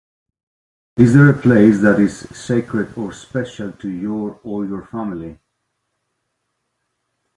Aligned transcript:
Is 0.97 1.13
there 1.13 1.29
a 1.29 1.37
a 1.37 1.39
place 1.39 1.79
that 1.81 1.99
is 1.99 2.21
sacred 2.35 2.97
or 2.97 3.13
special 3.13 3.71
to 3.73 3.87
you 3.87 4.39
or 4.43 4.65
your 4.65 4.83
family? 4.87 5.37